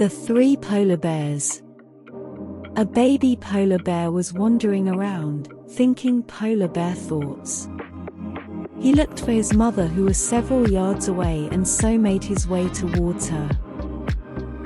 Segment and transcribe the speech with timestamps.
[0.00, 1.60] The Three Polar Bears
[2.76, 7.68] A baby polar bear was wandering around, thinking polar bear thoughts.
[8.80, 12.70] He looked for his mother who was several yards away and so made his way
[12.70, 13.50] towards her.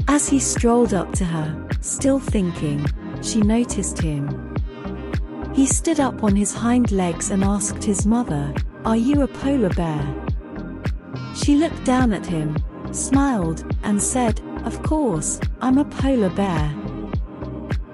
[0.07, 2.87] As he strolled up to her, still thinking,
[3.21, 4.55] she noticed him.
[5.53, 8.55] He stood up on his hind legs and asked his mother,
[8.85, 10.15] Are you a polar bear?
[11.35, 12.57] She looked down at him,
[12.95, 16.75] smiled, and said, Of course, I'm a polar bear.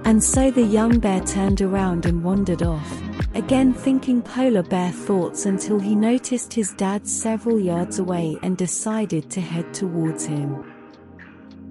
[0.05, 3.03] And so the young bear turned around and wandered off,
[3.35, 9.31] again thinking polar bear thoughts until he noticed his dad several yards away and decided
[9.31, 10.65] to head towards him.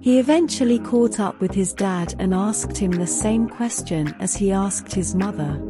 [0.00, 4.50] He eventually caught up with his dad and asked him the same question as he
[4.50, 5.60] asked his mother.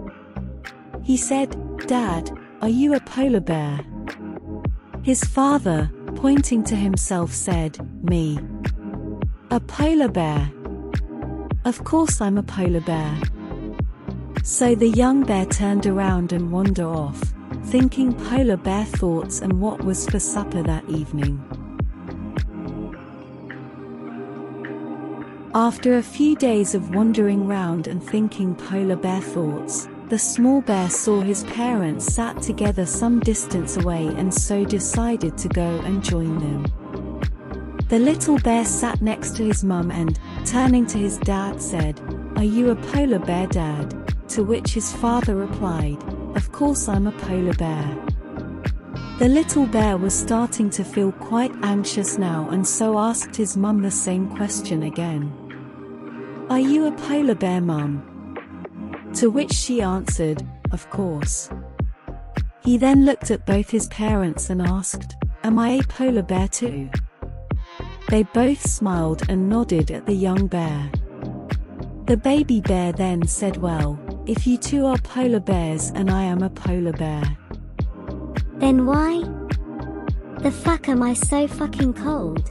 [1.02, 1.56] He said,
[1.88, 2.30] Dad,
[2.62, 3.80] are you a polar bear?
[5.02, 8.38] His father, pointing to himself said, Me.
[9.50, 10.52] A polar bear.
[11.64, 13.18] Of course I'm a polar bear.
[14.44, 17.18] So the young bear turned around and wandered off,
[17.64, 21.42] thinking polar bear thoughts and what was for supper that evening.
[25.54, 30.90] After a few days of wandering round and thinking polar bear thoughts, the small bear
[30.90, 36.36] saw his parents sat together some distance away and so decided to go and join
[36.40, 36.64] them.
[37.88, 42.00] The little bear sat next to his mum and, turning to his dad said,
[42.34, 44.12] Are you a polar bear dad?
[44.30, 46.02] To which his father replied,
[46.34, 47.96] Of course I'm a polar bear.
[49.20, 53.82] The little bear was starting to feel quite anxious now and so asked his mum
[53.82, 55.32] the same question again.
[56.50, 58.09] Are you a polar bear, mum?
[59.14, 61.50] To which she answered, Of course.
[62.62, 66.90] He then looked at both his parents and asked, Am I a polar bear too?
[68.08, 70.90] They both smiled and nodded at the young bear.
[72.06, 76.42] The baby bear then said, Well, if you two are polar bears and I am
[76.42, 77.22] a polar bear.
[78.58, 79.22] Then why?
[80.40, 82.50] The fuck am I so fucking cold?